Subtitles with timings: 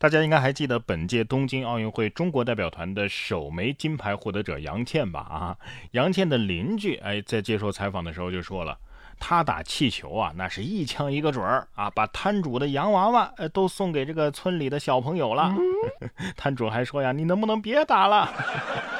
[0.00, 5.20] 大家应该还记得本届东京奥运会中国代表团的首枚金牌获得者杨倩吧？
[5.20, 5.58] 啊，
[5.90, 8.78] 杨倩的邻居哎，在接受采访的时候就说了，
[9.18, 15.54] 他打气球啊，那是一枪一个准儿啊，把摊主的洋娃娃呃都送给这个村里的小朋友了。
[16.34, 18.26] 摊主还说呀，你能不能别打了？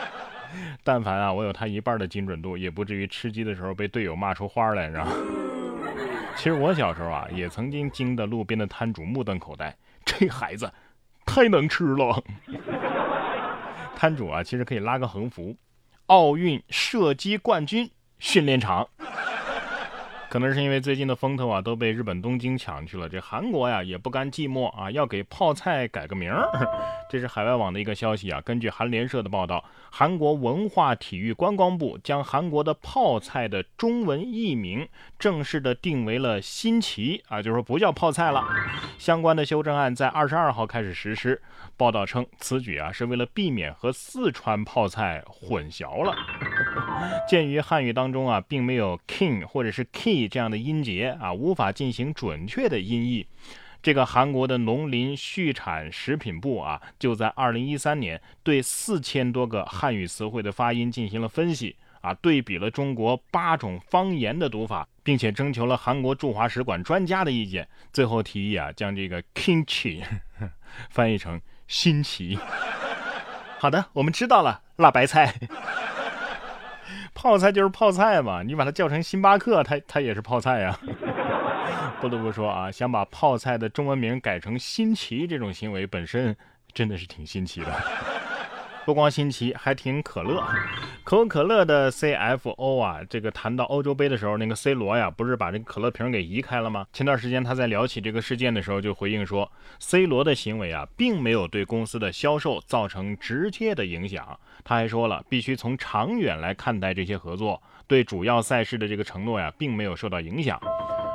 [0.85, 5.09] 但凡啊，我有他一半的精准度，也不至于吃鸡的时候被队友骂出花来，是吧？
[6.37, 9.75] 其实我小时候啊，也曾经惊得路边的摊主目瞪口呆，
[10.05, 10.71] 这孩子。
[11.33, 12.25] 太能吃了，
[13.95, 15.57] 摊主啊，其实可以拉个横幅：
[16.07, 17.89] 奥运射击冠军
[18.19, 18.89] 训练场。
[20.31, 26.49] 可能是因为最近的风头啊都被日本东京抢去了，这韩国呀也不甘寂寞啊，要给泡菜改个名儿。
[27.11, 34.89] 这是海外网的一个消息啊，根据韩联社的报道，韩国文化体育观光部将韩国的泡菜的中文译名
[35.19, 38.47] 正式的定为了新奇啊，就是说不叫泡菜了。
[38.99, 41.43] 相关的修正案在二十二号开始实施。
[41.77, 46.15] 报道称，此举啊是为了避免和四川泡菜混淆了。
[47.29, 53.27] 鉴于汉语当中啊并没有 king 或者是 key 这样的音节啊，无法进行准确的音译。
[53.83, 70.03] 这个韩国的农林畜产食品部啊，就在二零一三年对四千多个汉语词汇的发音进行了分析啊，对比了中国八种方言的读法，并且征求了韩国驻华使馆专家的意见，最后提议啊将这个 kimchi
[70.91, 72.39] 翻译成新奇。
[73.59, 75.35] 好的，我们知道了，辣白菜。
[77.23, 80.79] 泡菜就是泡菜嘛，你把它叫成星巴克，它它也是泡菜呀。
[82.01, 86.35] 不得不说啊，想把泡菜的中文名改成新奇，这种行为本身
[86.73, 87.71] 真的是挺新奇的。
[88.85, 90.43] 不光新奇，还挺可乐。
[91.05, 96.87] 可口可乐的 CFO 啊，这个谈到欧洲杯的时候，那个 C 罗呀，不是把这个可乐瓶给移开了吗？
[96.93, 104.39] 前段时间他在聊起这个事件的时候，就回应说，C 罗的行为啊，并没有对公司的销售造成直接的影响。
[104.65, 110.61] 他还说了，必须从长远来看待这些合作，对主要赛事的这个承诺呀，并没有受到影响。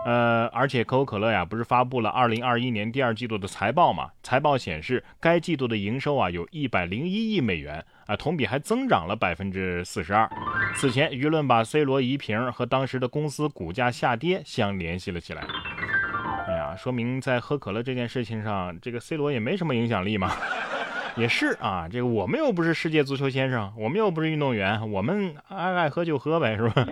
[0.05, 4.11] 呃，而且可口可乐呀，不是发布了二零二一年第二季度的财报嘛？
[4.21, 10.29] 财报显示，该季度的营收啊，有一百零一亿美元啊，同比还增长了百分之四十二。
[10.75, 15.41] 此前，舆论把 C 罗移瓶和当时的公司股价下跌相联系了起来。
[16.47, 20.31] 哎呀，说明在喝可乐这件事情上，这个 C 罗也没什么影响力嘛。
[21.17, 26.87] 也是啊，这个我们又不是世界足球先生，我们又不是运动员，我们爱爱喝就喝呗，是吧？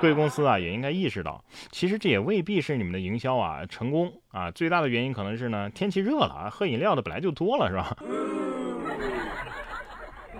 [0.00, 7.96] 贵公司啊，也应该意识到，其实这也未必是你们的营销啊成功啊，最大的原因可能是呢，天气热了啊，喝饮料的本来就多了，是吧？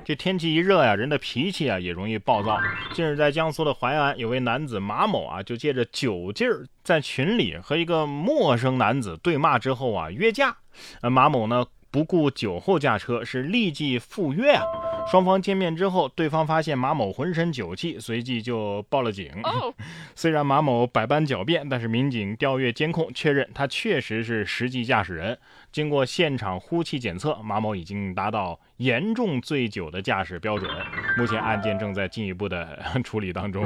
[0.05, 2.61] 这天气一热呀，人的脾气啊也容易暴躁。
[2.93, 10.55] 近日在江苏的淮安，有位男子马某啊，就借着酒劲儿，在群里和一个陌生男子对骂之后啊，约架。
[11.01, 11.65] 呃，马某呢？
[11.95, 14.65] 不顾酒后驾车是立即赴约啊！
[15.07, 19.31] 双方见面之后，对方发现马某浑身酒气，随即就报了警。
[20.17, 25.39] 虽然马某百般狡辩，但是民警调阅监控，确认他确实是实际驾驶人。
[25.71, 30.69] 经过现场呼气检测，马某已经达到严重醉酒的驾驶标准。
[31.17, 33.65] 目前案件正在进一步的 处理当中。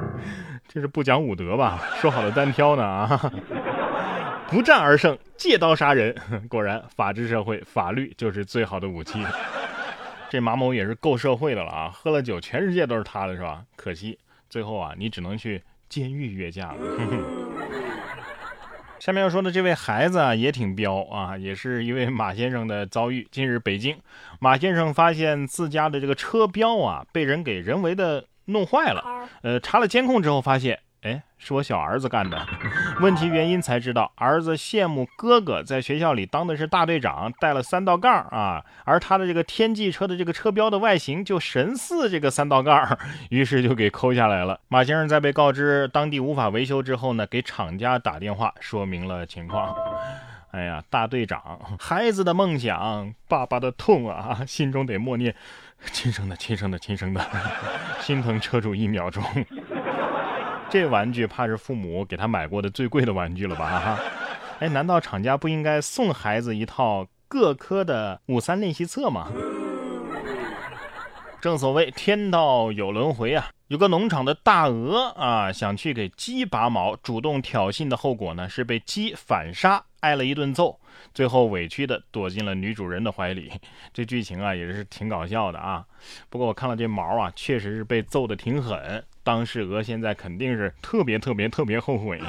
[0.66, 1.82] 这是不讲武德吧？
[2.00, 2.82] 说好的单挑呢？
[2.82, 3.32] 啊！
[4.50, 6.14] 不战而胜，借刀杀人。
[6.50, 9.24] 果然，法治社会，法律就是最好的武器。
[10.28, 11.90] 这马某也是够社会的了啊！
[11.92, 13.62] 喝了酒，全世界都是他的，是吧？
[13.76, 14.18] 可惜
[14.48, 16.76] 最后啊，你只能去监狱约架了。
[18.98, 23.26] 下面要说的这位孩子啊，也挺彪啊，也是一位马先生的遭遇。
[23.30, 23.96] 近日，北京
[24.40, 29.28] 马先生发现自家的这个车标啊，被人给人为的弄坏了。
[29.42, 30.78] 呃，查了监控之后，发现。
[31.02, 32.46] 哎，是我小儿子干的。
[33.00, 42.98] 问题原因才知道，儿子羡慕哥哥在学校里当的是大队长，带了三道杠啊，而他的这个天际车的这个车标的外形就神似这个三道杠，
[43.30, 44.60] 于是就给抠下来了。
[44.68, 49.74] 马先生在被告知当地无法维修之后呢，给厂家打电话说明了情况。
[50.50, 55.34] 哎呀，大队长，孩子的梦想，爸爸的痛啊，心中得默念：
[55.92, 57.24] 亲生的，亲生的，亲生的，
[58.00, 59.24] 心疼车主一秒钟。
[60.70, 63.80] 这玩具怕是父母给他买过的最贵的玩具了吧？
[63.80, 63.98] 哈，
[64.60, 69.32] 哎，难道厂家不应该送孩子一套各科的五三练习册吗？
[71.40, 80.78] 正所谓天道有轮回啊，有个农场的大鹅啊，想去给鸡拔毛，主动挑衅的后果呢是被鸡反杀，挨了一顿揍，
[81.14, 83.50] 最后委屈的躲进了女主人的怀里。
[83.92, 85.84] 这剧情啊也是挺搞笑的啊。
[86.28, 89.02] 不过我看了这毛啊，确实是被揍的挺狠。
[89.30, 92.20] 当事鹅现在肯定是特别特别特别后悔，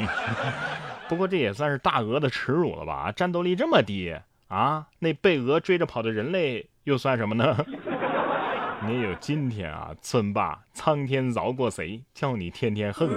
[1.10, 3.12] 不过这也算是大鹅的耻辱了吧？
[3.12, 4.16] 战斗力这么低
[4.50, 7.58] 啊，那被鹅追着跑的人类又算什么呢？
[8.86, 12.00] 你有今天啊，村霸，苍天饶过谁？
[12.14, 13.10] 叫你天天恨。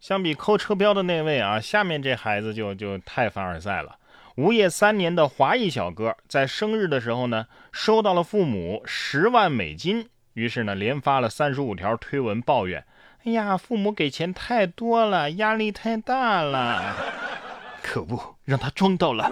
[0.00, 3.96] 相比扣车标的那位啊，下面这孩子就就太凡尔赛了。
[4.34, 12.84] 无业三年的华裔小哥，在生日的时候呢，收到了父母十万美金，于是呢，连发了三十五条推文抱怨
[13.24, 16.94] ：“哎呀，父母给钱太多了，压力太大了，
[17.82, 19.30] 可恶，让他装到了。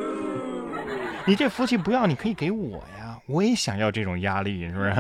[1.27, 4.93] 你这福气不要，你可以给我呀，我也想要这种压力，是不是？”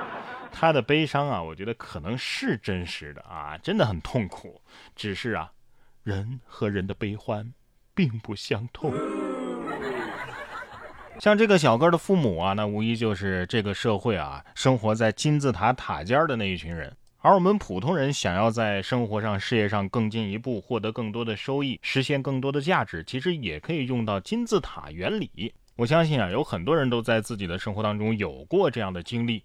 [0.52, 4.60] 他的悲伤啊，我觉得可能是真实的啊，真的很痛苦。
[4.94, 5.52] 只是啊，
[6.02, 7.52] 人和人的悲欢。
[7.96, 8.92] 并不相通。
[11.18, 16.94] 像这个小哥的父母啊，那无疑就是这个社会啊，生活在金字塔塔尖的那一群人。
[17.20, 25.52] 而我们普通人想要在生活上、事业上更进一步，获得更多的收益，实现更多的价值，其实也可以用到金字塔原理。
[25.74, 29.42] 我相信啊，有很多人都在自己的生活当中有过这样的经历，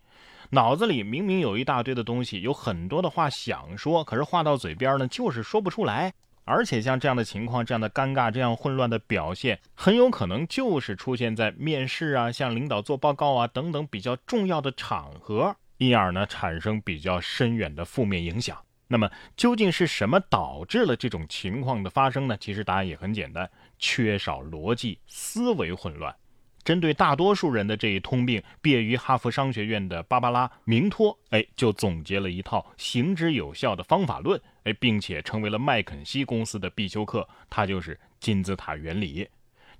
[0.51, 6.13] 脑子里明明有一大堆的东西，有很多的话想说，可是话到嘴边呢，就是说不出来。
[6.51, 18.57] 而且像这样的情况，这样的尴尬，这样混乱的表现，很有可能就是出现在面试啊、向领导做报告啊等等比较重要的场合，因而呢产生比较深远的负面影响。
[18.87, 22.35] 那么究竟是什么导致了这种情况的发生呢？
[22.37, 23.49] 其实答案也很简单：
[23.79, 26.13] 缺少逻辑，思维混乱。
[26.63, 37.27] 针对大多数人的这一通病，毕业于哈佛商学院的芭芭拉·明托，哎，就总结了一套行之有效的方法论，哎，并且成为了麦肯锡公司的必修课。
[37.49, 39.27] 它就是金字塔原理。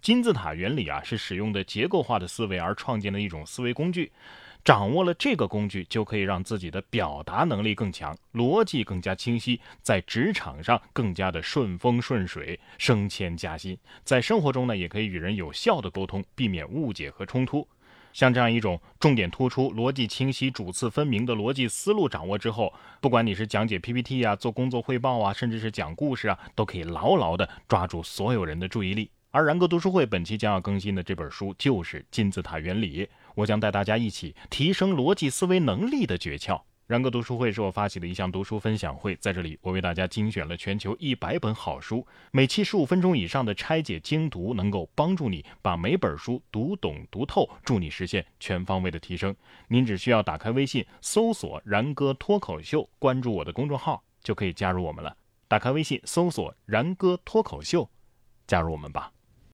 [0.02, 4.12] 金字塔原理啊，是使用的结构化的思维而创建的一种思维工具。
[4.64, 13.78] 掌握了这个工具，就可以让自己的表达能力更强，逻辑更加清晰，在职场上更加的顺风顺水，升迁加薪。
[14.04, 17.68] 在生活中呢，也可以与人有效的沟通，避免误解和冲突。
[18.14, 29.10] 像这样一种重点突出、逻辑清晰、主次分明的逻辑思路掌握之后，不管你是讲解 PPT 啊、做工作汇报啊，甚至是讲故事啊，都可以牢牢的抓住所有人的注意力。
[29.34, 33.08] 而然哥读书会本期将要更新的这本书就是金字塔原理。
[33.34, 36.62] 我将带大家一起提升逻辑思维能力的诀窍。
[36.86, 49.34] 然哥读书会是我发起的一项读书分享会，在这里我为大家精选了全球一百本好书，每期十五分钟以上的拆解精读，能够帮助你把每本书读懂读透，助你实现全方位的提升。
[49.70, 55.16] 您只需要打开微信搜索“然哥脱口秀”，关注我的公众号，就可以加入我们了。
[55.48, 57.90] 打开微信搜索“然哥脱口秀”，
[58.46, 59.14] 加入我们吧。